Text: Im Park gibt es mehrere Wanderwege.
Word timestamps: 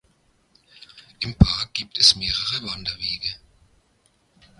Im 1.19 1.35
Park 1.35 1.75
gibt 1.75 1.99
es 1.99 2.15
mehrere 2.15 2.63
Wanderwege. 2.65 3.35